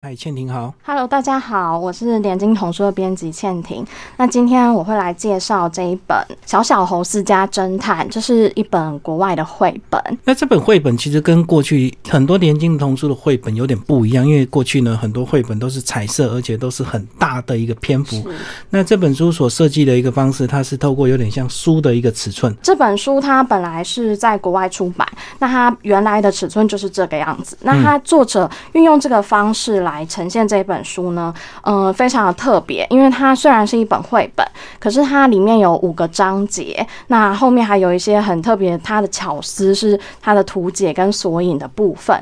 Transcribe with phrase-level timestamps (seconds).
[0.00, 0.72] 嗨，倩婷好。
[0.86, 3.84] Hello，大家好，我是连经童书的编辑倩婷。
[4.16, 10.00] 那今天我会来介绍这一本《小小猴私家侦探》，这是一本国外的绘本。
[10.22, 18.24] 那这本绘本其实跟过去很多连经童书的绘本有点不一样，因为过去呢很多绘本都是彩色，而且都是很大的一个篇幅。
[18.70, 22.56] 那这本书所设计的一个方式，它是透过有点像书的一个尺寸。
[22.62, 25.04] 这本书它本来是在国外出版，
[25.40, 27.58] 那它原来的尺寸就是这个样子。
[27.62, 31.32] 那它作者运用这个方式来来呈现这本书呢，
[31.62, 34.46] 嗯、非常的特别，因为它虽然是一本绘本，
[34.78, 42.16] 可是它里面有五个章节，那后面还有一些很特别，它的巧思是它的图解跟索引的部分。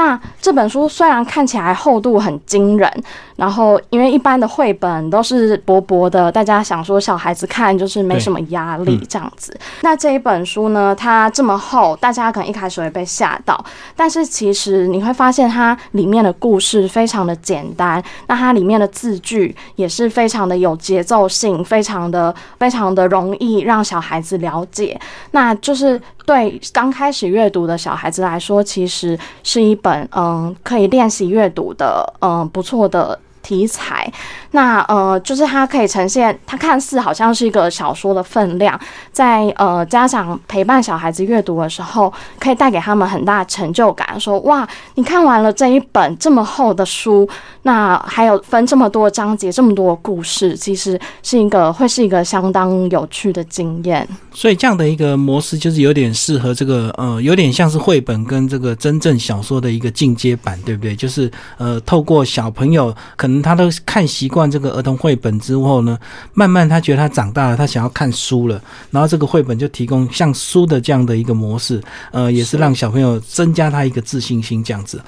[0.00, 2.90] 那这本书虽然看起来厚度很惊人，
[3.36, 9.54] 然后因为一般的绘本都是薄薄的，大家想说小孩子看就是没什么压力这样子。
[9.82, 13.62] 那这一本书呢，它这么厚，大家可能一开始会被吓到，
[13.94, 24.98] 但是其实你会发现它里面的故事非常的简单，那它里面的字句也是非常的有节奏性，非常的非常的容易让小孩子了解。
[25.32, 33.18] 那就是对刚开始阅读的小孩子来说，其实是一本嗯可以练习阅读的嗯不错的。
[33.42, 34.10] 题材，
[34.52, 38.78] 那呃，就是它可以呈现，它看似好像是一个小说的分量，
[39.12, 44.18] 在呃家长陪伴小孩子阅读的时候，可以带给他们很大成就感。
[44.20, 47.28] 说哇，你看完了这一本这么厚的书，
[47.62, 54.06] 那还有分这么多章节，这么多故事，其实是一个会是一个相当有趣的经验。
[54.32, 60.94] 所以这样的一个模式，就是有点适合这个呃，有点像是绘本跟这个真正小说的一个进阶版，对不对？
[60.94, 65.98] 就是呃，透过小朋友可能他都看习惯这个儿童绘本之后呢，
[66.34, 68.60] 慢慢他觉得他长大了，他想要看书了，
[68.90, 75.00] 然后这个绘本就提供像书的这样的一个模式，呃，也是让小朋友增加他一个自信心这样子。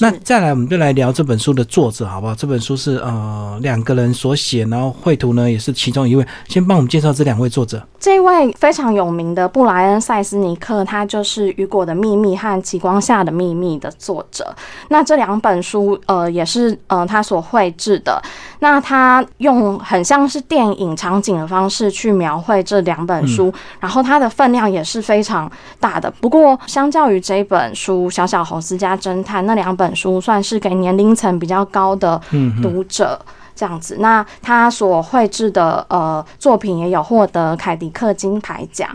[0.00, 2.34] 那再来，我们就来聊这本书的作者好不好？
[2.34, 6.26] 这本书是呃两个人所写，然后绘图呢也是其中一位。
[6.48, 7.82] 先帮我们介绍这两位作者。
[8.00, 14.54] 这位非常有名的布莱恩·塞斯尼克，他就是《雨果的秘密》和《极光下的秘密》的作者。
[14.88, 18.20] 那这两本书，呃，也是呃他所绘制的。
[18.60, 26.10] 那他用很像是电影场景的方式去描绘这两本书，然后它的分量也是非常大的。
[26.20, 32.20] 不过，相较于这本书《小小猴私家侦探》，那两本书算是给年龄层比较高的
[32.62, 33.20] 读者。
[33.54, 38.88] 这样子，那他所绘制的呃作品也有获得凯迪克金牌奖。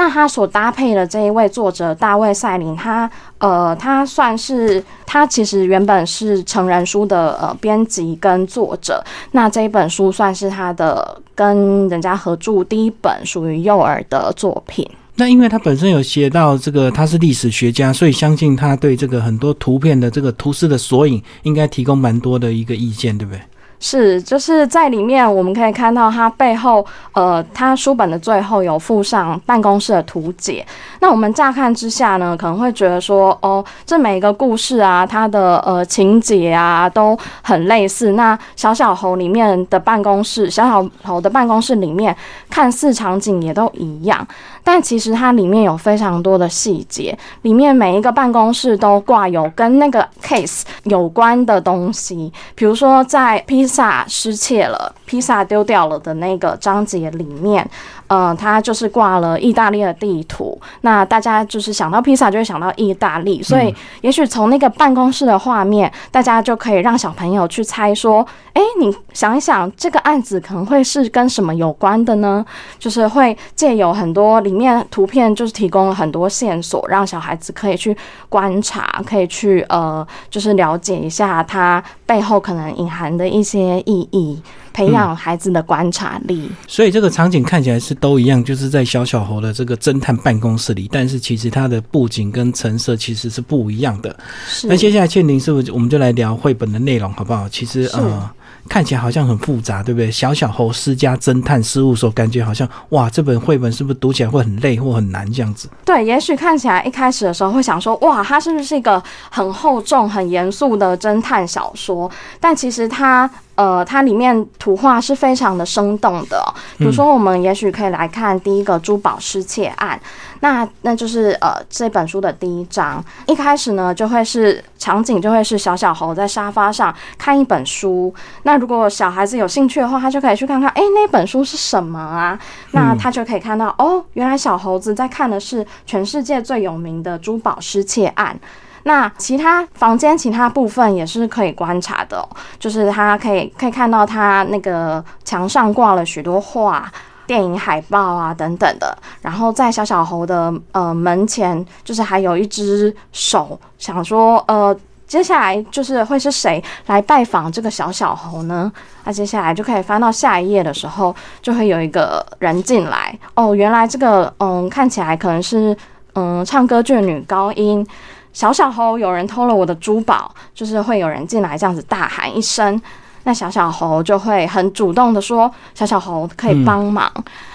[0.00, 14.88] 那他所搭配的这一位作者大卫赛林，他呃他算是他其实原本是成人书的呃编辑跟作者，那这一本书算是他的跟人家合著第一本属于幼儿的作品。
[15.16, 23.40] 那因为他本身有写到这个，他是历史学家，所以相信他对这个很多图片的这个图示的索引，应该提供蛮多的一个意见，对不对？
[23.82, 30.64] 是，就是在里面我们可以看到它背后，呃，它书本的最后有附上办公室的图解。
[31.00, 38.12] 那我们乍看之下呢，可能会觉得说，哦，这每一个故事啊，它的呃情节啊都很类似。
[38.12, 42.14] 那小小猴里面的办公室，小小猴的办公室里面
[42.50, 44.26] 看似场景也都一样，
[44.62, 57.68] 但其实它里面有非常多的细节，里面每一个办公室都挂有跟那个 case 有关的东西，比如说在披萨失窃了，披萨丢掉了的那个章节里面，
[58.06, 60.58] 呃，它就是挂了意大利的地图。
[60.82, 72.44] 那大家就是想到披萨就会想到意大利，所以也许从那个办公室的画面，大家就可以让小朋友去猜说，哎，你想一想，这个案子可能会是跟什么有关的呢？
[72.78, 77.96] 就是会借有很多里面图片，就是提供了很多线索，让小孩子可以去
[78.28, 86.50] 观察，可以去呃，就是了解一下它背后可能隐含的一些意义，培养孩子的观察力。
[86.66, 94.18] 所以这个场景看起来是都一样，就是在小小猴的这个侦探办公室里，但是其实它的布景跟成色其实是不一样的。
[94.64, 97.48] 那接下来倩玲是不是我们就来聊绘本的内容好不好？
[97.48, 98.28] 其实是呃。
[98.70, 100.08] 看起来好像很复杂，对不对？
[100.12, 105.68] 小小猴私家侦探事务所，感觉好像哇，这本绘本是不是读起来会很累或很难这样子？
[105.84, 112.08] 对，也许看起来一开始的时候会想说，哇，它是不是一个很厚重、很严肃的侦探小说？
[112.38, 113.28] 但其实它。
[113.56, 120.00] 呃，它里面图画是非常的生动的哦、比如说，我们也许可以来看第一个珠宝失窃案，
[120.40, 123.02] 那那就是呃这本书的第一章。
[123.26, 128.12] 一开始呢，就会是场景就会是小小猴在沙发上看一本书。
[128.42, 132.38] 那如果小孩子有兴趣的话，他就可以去看看，哎，那本书是什么啊？
[132.72, 138.38] 那他就可以看到，哦，原来小猴子在看的是全世界最有名的珠宝失窃案。
[138.84, 142.26] 那其他房间其他部分也是可以观察的，
[142.58, 146.90] 就是他可以可以看到他那个墙上挂了许多画。
[147.30, 158.72] 电影海报啊，等等的，然后在小小猴的呃门前，就是还有一只手，想说呃，接下来就是会是谁来拜访这个小小猴呢？
[159.04, 165.76] 那接下来就可以翻到下一页的时候，就会有一个人进来哦，原来这个嗯看起来可能是
[166.14, 167.86] 嗯唱歌剧女高音
[168.32, 172.82] 小小猴，有人偷了我的珠宝，就是会有人进来这样子大喊一声。
[173.24, 177.10] 那小小猴就会很主动的说：“小小猴可以帮忙。”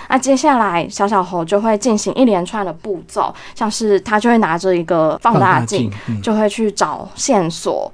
[0.07, 5.91] 那接下来小小猴就会进行一连串的步骤，像是他就会拿着一个放大镜，
[6.21, 7.91] 就会去找线索。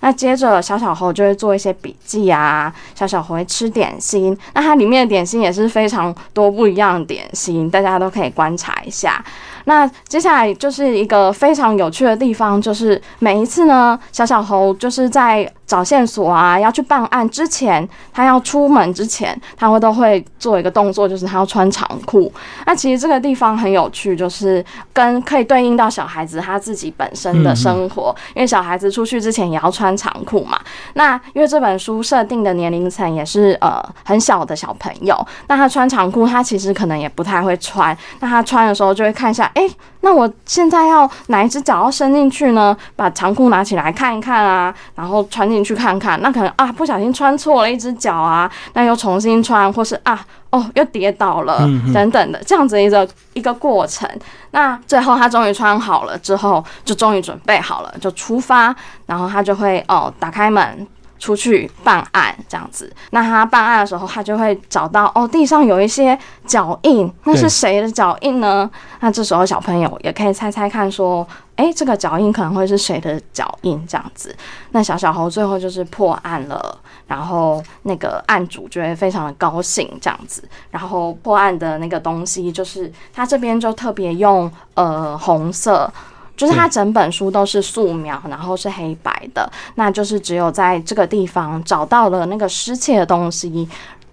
[0.00, 4.36] 那接着小小猴就会做一些笔记啊，小小猴会吃点心。
[4.52, 9.24] 那它里面的点心也是非常多不一样的点心，大家都可以观察一下。
[9.66, 22.30] 那接下来就是一个非常有趣的地方，就是每一次呢，小小猴就是在找线索啊，要去办案之前，他要出门之前，他会都会做一个动作，就是他要穿长裤。
[22.66, 30.60] 那其实这个地方很有趣，就是跟可以对应到小孩子他自己本身的生活，因为小孩子出去之前也要穿长裤嘛。
[30.92, 37.96] 那因为这本书设定的年龄层也是呃很小的小朋友，那他穿长裤，他其实可能也不太会穿。
[38.20, 39.50] 那他穿的时候就会看一下。
[39.54, 39.66] 哎，
[40.02, 42.76] 那我现在要哪一只脚要伸进去呢？
[42.94, 46.20] 把长裤拿起来看一看啊，然后穿进去看看。
[46.20, 50.18] 那可能啊，不小心穿错了一只脚啊，那又重新穿，或是啊，
[50.50, 51.58] 哦，又跌倒了
[51.94, 54.08] 等等的，这样子一个一个过程。
[54.50, 58.74] 那最后他终于穿好了之后，就终于准备好了，就出发。
[59.06, 60.86] 然后他就会哦，打开门。
[61.22, 68.68] 出去办案这样子，那他办案的时候，他就会找到哦，地上有一些脚印，那是谁的脚印呢？
[68.98, 71.24] 那这时候小朋友也可以猜猜看，说，
[71.54, 73.80] 哎，这个脚印可能会是谁的脚印？
[73.86, 74.34] 这样子，
[74.72, 76.76] 那小小猴最后就是破案了，
[77.06, 80.42] 然后那个案主就会非常的高兴，这样子，
[80.72, 85.88] 然后破案的那个东西就是他这边就特别用呃红色。
[86.36, 93.68] 就是它整本书都是素描，然后是黑白的，那就是只有在这个地方找到了那个失窃的东西，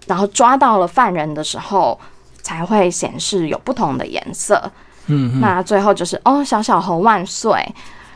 [0.06, 1.98] 然后抓到了犯人的时候，
[2.42, 4.70] 才会显示有不同的颜色。
[5.06, 7.64] 嗯，那最后就是哦，小小猴万岁。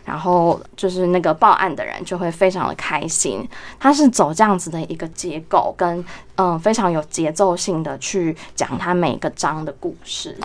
[0.06, 3.42] 然后就是那个报案的人就会非常的开心，
[3.80, 6.04] 他是走这样子的一个结构，跟
[6.36, 10.36] 嗯非常有节奏性的去讲他每个章的故事。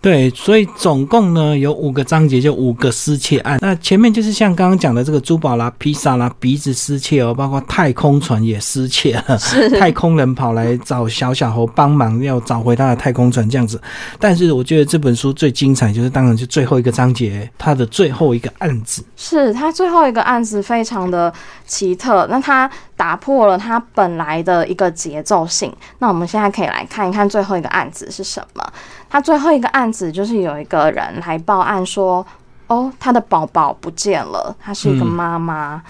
[0.00, 3.58] 对，所以总共呢有五个章节，就五个失窃案。
[3.60, 9.38] 那前面就是像刚刚讲的这个珠宝啦、披萨啦、鼻子失窃哦，包括太空船也失窃了，
[9.78, 13.80] 太空人跑来找小小猴帮忙，要找回他的太空船这样子。
[14.20, 19.04] 但是我觉得这本书最精彩就是当然就最后一个章节，它的最后一个案子。
[19.16, 21.32] 是他最后一个案子非常的
[21.66, 25.72] 奇特，那他打破了他本来的一个节奏性。
[26.00, 28.72] 那我们现在可以来看一看最后一个案子是什么。
[29.08, 32.26] 他最后一个案子就是有一个人来报案说，
[32.66, 35.80] 哦，他的宝宝不见了，他是一个妈妈。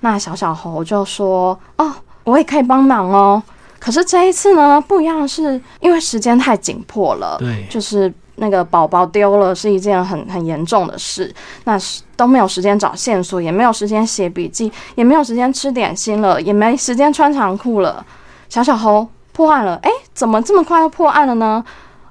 [0.00, 1.92] 那小小猴就说，哦，
[2.24, 3.42] 我也可以帮忙哦。
[3.80, 8.12] 可是这一次呢，不一样，是因为时间太紧迫了，对，就是。
[8.38, 11.32] 那个宝宝丢了是一件很很严重的事，
[11.64, 18.04] 那是都没有时间找线索，也没有时间写笔记，也没有时间吃点心了，也没时间穿长裤了。
[18.48, 21.64] 小小猴破案了，哎，怎么这么快就破案了呢？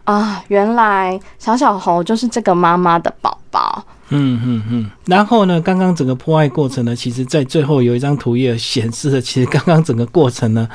[0.03, 3.83] 啊，原来小小猴就是这个妈妈的宝宝。
[4.09, 5.59] 嗯嗯嗯，然后呢？
[5.59, 10.65] 刚刚整个破坏过程呢，其实在最后有一张图也显示了，其实刚刚整个过程呢，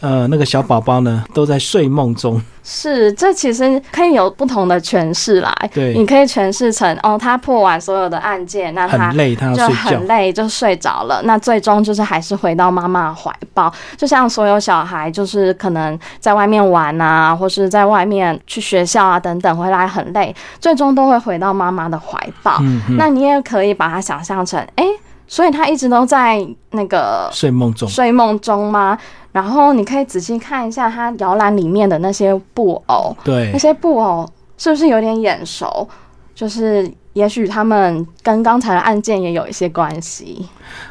[0.00, 2.42] 呃，那个小宝宝呢都在睡梦中。
[2.64, 5.52] 是，这其实可以有不同的诠释来。
[5.72, 11.20] 对，你可以诠释成哦，他破完所有的案件，那他很累，他就很累，就睡着了。
[11.24, 22.58] 那最终就是还是回到妈妈怀抱，就像所有小孩，就是可能在外面玩啊，或是在外面去学校啊等等，回来很累，最终都会回到妈妈的怀抱。
[22.60, 24.84] 嗯，那你也可以把它想象成，哎，
[25.26, 28.98] 所以他一直都在那个睡梦中，睡梦中吗？
[29.32, 35.88] 然后你可以仔细看一下他摇篮里面的那些布偶，对，那些布偶是不是有点眼熟？
[36.34, 40.46] 就是也许他们跟刚才的案件也有一些关系。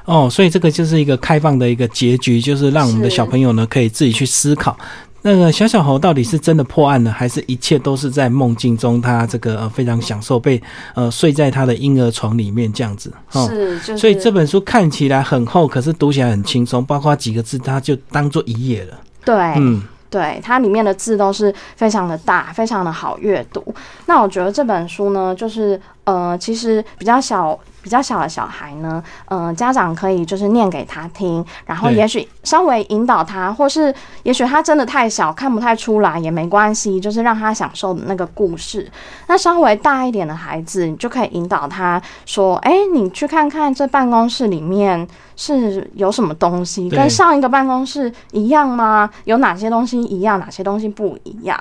[0.05, 4.75] 哦，所以这个就是一个开放的一个结局，就是让我们的小朋友呢可以自己去思考。
[5.23, 8.99] 那个小小猴到底是真的破案了，还是一切都是在梦境中？
[8.99, 10.61] 他这个呃非常享受被
[10.95, 13.13] 呃睡在他的婴儿床里面这样子。
[13.29, 18.99] 是，所以这本书看起来很厚，可是读起来很轻松，包括几个字，它就当做一页了。
[19.23, 23.63] 对，嗯，对，它里面的字都是非常的大，非常的好阅读。
[24.07, 27.59] 那我觉得这本书呢，就是呃，其实比较小。
[27.81, 38.89] 比较小的小孩呢，嗯，家长可以就是念给他听，然后也许稍微引导他，或是也许他真的太小看不太出来也没关系，就是让他享受那个故事。
[39.27, 49.09] 那稍微大一点的孩子，你就可以引导他说：“哎，你去看看这办公室里面是有什么东西，跟上一个办公室一样吗？
[49.23, 51.59] 有哪些东西一样，哪些东西不一样？”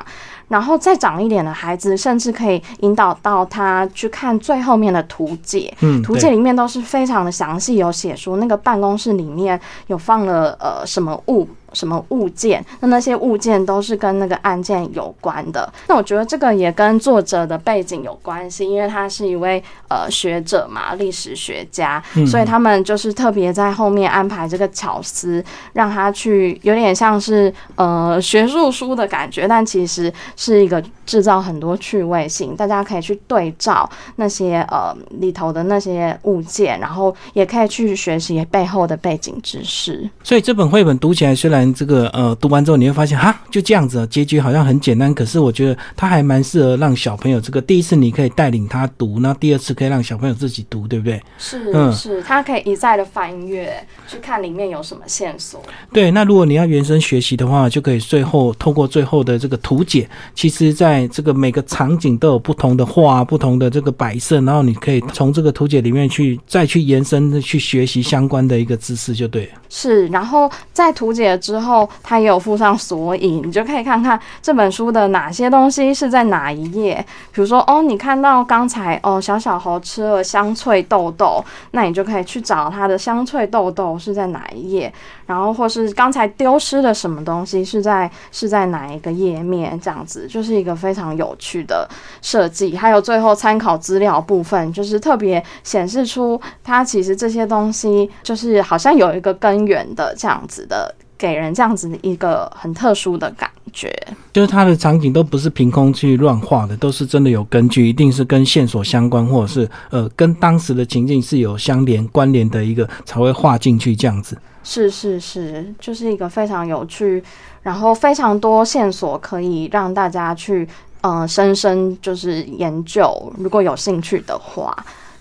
[0.50, 5.72] 然后再长一点的孩子，甚至可以引导到他去看最后面的图解。
[5.80, 11.48] 嗯，图解里面都是非常的详细，有写出那个办公室里面有放了呃什么物。
[11.72, 12.64] 什么物件？
[12.80, 15.72] 那那些物件都是跟那个案件有关的。
[15.86, 32.56] 那我觉得这个也跟作者的背景有关系，因为他是一位呃学者嘛，历史学家，所以他们就是特别在后面安排这个巧思，让他去有点像是呃学术书的感觉，但其实是一个制造很多趣味性。
[32.56, 40.08] 大家可以去对照那些呃里头的那些物件，然后也可以去学习背后的背景知识。
[40.22, 41.59] 所以这本绘本读起来虽然。
[41.74, 45.12] 这个呃，读完之后你会发现，哈，就这样子，结局好像很简单。
[45.14, 51.20] 可是我觉得它还蛮适合让小朋友，这个第一次你可以带领他读，那第二次可以让小朋友自己读，对不对？
[51.38, 53.74] 是，嗯，是，他可以一再的翻阅，
[54.06, 55.60] 去看里面有什么线索。
[55.92, 69.50] 对，那如果你要原生学习的话，就可以最后透过最后的这个图解，其实在这个每个场景都有不同的画、不同的这个摆设，然后你可以从这个图解里面去再去延伸的去学习相关的一个知识，就对。
[69.68, 71.30] 是，然后在图解。
[71.40, 77.04] 之之后，它也有附上索引，你就可以看看这本书的哪些东西是在哪一页。
[77.32, 84.92] 比如说，哦，你看到刚才哦，小小猴吃了香脆豆豆，那你就可以去找它的香脆豆豆是在哪一页。
[85.26, 91.88] 然后，或是刚才丢失的什么东西是在是在哪一个页面，这样子就是一个非常有趣的
[92.22, 92.76] 设计。
[92.76, 100.94] 还有最后参考资料部分，就是特别显示出它其实这些东西就是好像有一个根源的这样子的。
[101.20, 103.94] 给人这样子一个很特殊的感觉，
[104.32, 114.38] 就是它的场景都不是凭空去乱画的，都是真的有根据，一定是跟线索相关，或者是呃跟当时的情境是有相连关联的一个才会画进去这样子。
[114.64, 117.22] 是是是，就是一个非常有趣，
[117.62, 120.66] 然后非常多线索可以让大家去
[121.02, 124.74] 呃深深就是研究，如果有兴趣的话。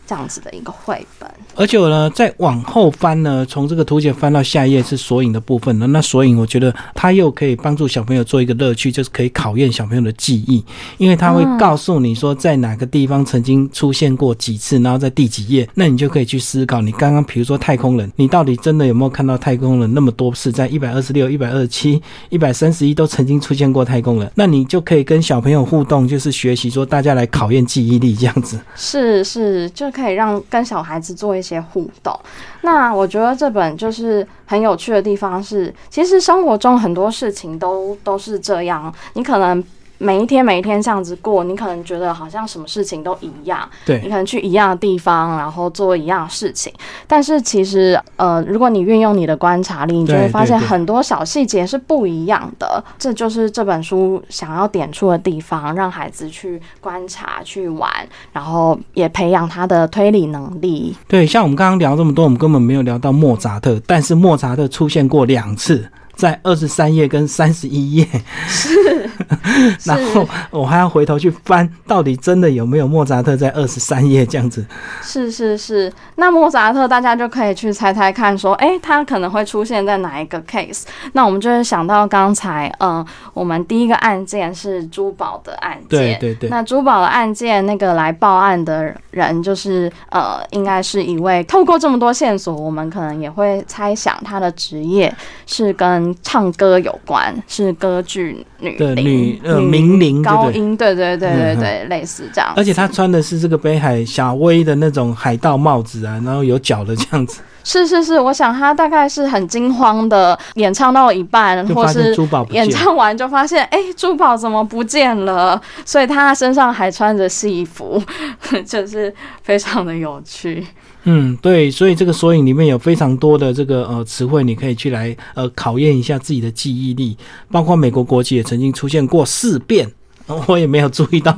[0.09, 5.85] 这样子的一个绘本，而且呢，再往后翻呢，从这个图解翻到下一页是索引的部分呢。
[5.85, 10.65] 那索引我觉得它又可以帮助小朋友做一个乐趣，就是可以考验小朋友的记忆，
[10.97, 28.59] 因为它会告诉你说在哪个地方曾经出现过几次，然后在第几页，那你就可以去思考，你刚刚比如说太空人，你到底真的有没有看到太空人那么多次，在一百二十六、一百二十七、一百三十一都曾经出现过太空人，那你就可以跟小朋友互动，就是学习说大家来考验记忆力这样子。
[28.75, 29.87] 是是，就。
[29.99, 32.17] 可以让跟小孩子做一些互动。
[32.61, 38.93] 那我觉得这本就是很有趣的地方是，其实生活中很多事情都都是这样。
[39.13, 39.63] 你可能。
[39.99, 46.73] 每一天每一天这样子过，你可能觉得好像什么事情都一样，对你可能去一样的地方，然后做一样的事情，
[47.05, 52.83] 但是其实呃，如果你运用你的观察力，你就会发现很多小细节是不一样的。
[52.97, 57.91] 这就是这本书想要点出的地方，让孩子去观察、去玩，
[58.31, 60.95] 然后也培养他的推理能力。
[61.09, 65.89] 对，像我们刚刚聊这么多，我们根本没有聊到莫扎特，但是莫扎特出现过两次。
[66.19, 68.05] 在二十三页跟三十一页，
[68.45, 69.09] 是，
[69.85, 74.65] 然后我还要回头去翻，到底真的有没有莫扎特在二十三页这样子？
[75.01, 80.83] 是是是，那莫扎特大家就可以去猜猜看，说，哎，他可能会出现在哪一个 case？
[81.13, 86.49] 那我们就会想到刚才，嗯，我们第一个案件是珠宝的案件，对对对。
[86.49, 96.08] 那珠宝的案件，那个来报案的人就是，呃，应该是一位透过这么多线索，我们可能也会猜想他的职业是跟。
[96.21, 107.41] 唱歌有关是歌剧女女呃名伶高音对对对对对类似这样，而且她穿的是这个北海小威的那种海盗帽子啊，然后有脚的这样子。
[107.61, 112.15] 是是是，我想她大概是很惊慌的，演唱到一半，或是
[112.51, 115.61] 演唱完就发现，哎，珠宝怎么不见了？
[115.85, 118.01] 所以她身上还穿着戏服，
[118.65, 119.13] 就是
[119.43, 120.65] 非常的有趣。
[121.03, 127.17] 嗯，对，所以这个索引里面有非常多的这个呃词汇，你可以去来呃考验一下自己的记忆力。
[127.49, 129.89] 包括美国国旗也曾经出现过四遍，
[130.47, 131.33] 我也没有注意到，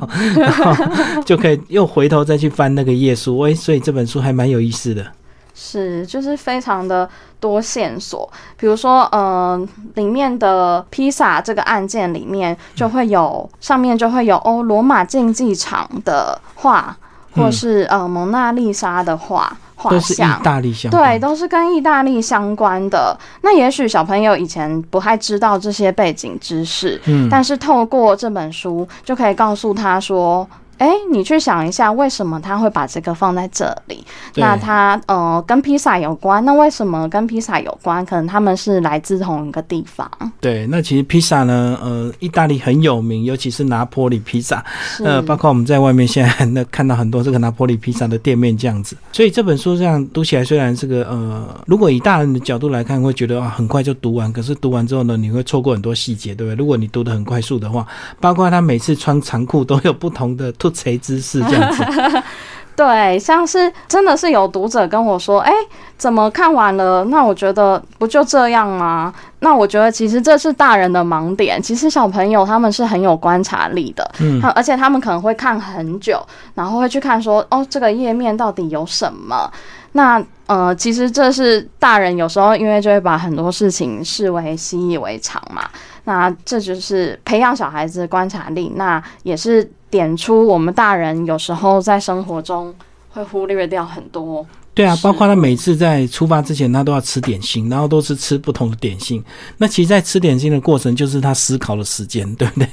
[1.25, 3.53] 就可以又回头再去翻那个页数。
[3.53, 5.05] 所以这本书还蛮有意思的。
[5.53, 7.07] 是，就是非常的
[7.39, 8.27] 多线索，
[8.57, 16.97] 比如说，嗯，里面的披萨这个案件里面就会有上面就会有哦，罗马竞技场的画。
[17.33, 20.41] 或是呃蒙娜丽莎的画画都是意像。
[20.43, 23.17] 大利相对，都是跟意大利相关的。
[23.41, 30.47] 那也许小朋友以前不太知道这些背景知识，嗯，但是透过这本书，就可以告诉他说。
[30.81, 34.03] 哎，你去想一下，为什么他会把这个放在这里？
[34.35, 38.03] 那他呃跟披萨有关，那为什么跟披萨有关？
[38.03, 40.09] 可能他们是来自同一个地方。
[40.39, 48.97] 对，那其实披萨呢，呃，意大利很有名，尤其是拿坡里披萨，是呃，包括我们在外面现在那看到很多这个拿坡里披萨的店面这样子。
[49.11, 56.57] 所以这本书这样读起来，虽然这个呃，如果以大人的角度来看，会觉得啊很快就读完，可是读完之后呢，你会错过很多细节，对不对？
[56.57, 57.85] 如果你读的很快速的话，
[58.19, 61.83] 包括他每次穿长裤都有不同的突锤姿势这样子。
[62.73, 65.51] 对，像是真的是有读者跟我说，哎，
[65.97, 67.03] 怎么看完了？
[67.05, 69.13] 那我觉得不就这样吗？
[69.39, 76.25] 那我觉得其实这是大人的盲点，其实小朋友他们是很有观察力的，嗯他而且他们可能会看很久，
[76.55, 79.51] 然后会去看说，哦，这个页面到底有什么？
[79.91, 85.69] 那呃，其实这是大人有时候因为就会把很多事情视为习以为常嘛。
[86.05, 92.73] 那这就是培养小孩子的观察力，那也是点出我们大人有时候在生活中
[93.11, 94.43] 会忽略掉很多。
[94.73, 99.21] 对啊，包括他每次在出发之前，他都要吃点心，然后都是吃不同的点心。
[99.57, 102.67] 那其实，在吃点心的过程，就是他思考的时间，对不对？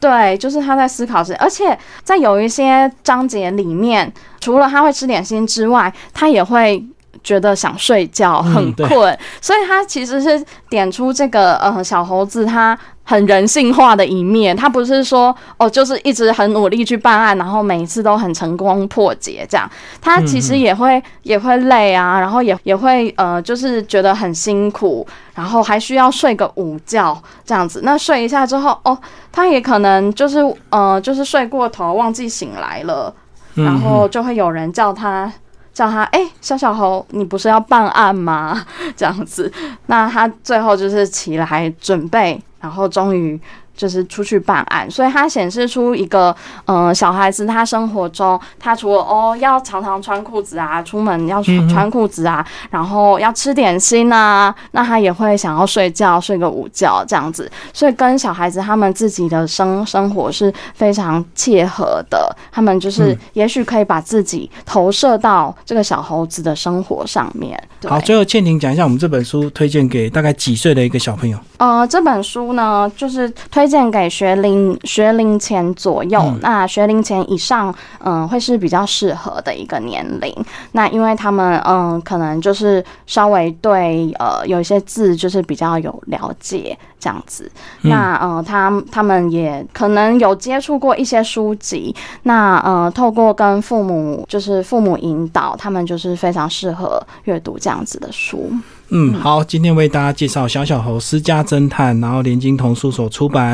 [0.00, 6.84] 对，就是他在思考时，而且在有一些章节里面，除了他会吃点心之外，他也会
[7.22, 27.80] 觉得想睡觉，很困，所以他其实是点出这个呃小猴子他很人性化的一面，他不是说哦就是一直很努力去办案，然后每一次都很成功破解这样，他其实也会、也会累啊，然后也也会呃就是觉得很辛苦，然后还需要睡个午觉这样子。
[27.82, 28.96] 那睡一下之后，哦，
[29.30, 30.38] 他也可能就是
[30.70, 33.14] 呃就是睡过头忘记醒来了，
[33.54, 35.32] 嗯然后就会有人叫他。
[35.72, 38.66] 叫他哎、小小猴，你不是要办案吗？
[38.96, 39.50] 这样子，
[39.86, 43.40] 那他最后就是起来准备，然后终于
[43.76, 46.34] 就是出去办案，所以它显示出一个，
[46.66, 63.18] 呃，小孩子他生活中，他除了哦要常常穿裤子啊，出门要穿穿裤子啊，然后要吃点心啊，那他也会想要睡觉，睡个午觉这样子，所以跟小孩子他们自己的生生活是非常切合的，他们就是嗯。
[63.32, 67.60] 也许可以把自己投射到这个小猴子的生活上面。
[67.88, 71.38] 好，最后倩婷讲一下我们这本书推荐给大概几岁的一个小朋友。
[71.62, 80.34] 呃，这本书呢，就是推荐给学龄学龄前左右，嗯那学龄前以上，嗯、会是比较适合的一个年龄。
[80.72, 87.48] 那因为他们，嗯、可能就是稍微对呃有一些字就是比较有了解这样子。
[87.82, 91.94] 嗯那呃，他他们也可能有接触过一些书籍，
[92.24, 98.50] 那呃，透过跟父母就是父母引导，他们就是非常适合阅读这样子的书。
[98.94, 103.50] 嗯，好，今天为大家介绍《小小猴私家侦探》，然后连经童书所出版。